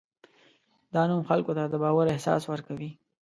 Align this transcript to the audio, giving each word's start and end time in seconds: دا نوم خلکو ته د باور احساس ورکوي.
دا 0.93 1.01
نوم 1.09 1.21
خلکو 1.29 1.51
ته 1.57 1.63
د 1.67 1.75
باور 1.83 2.05
احساس 2.13 2.43
ورکوي. 2.47 2.91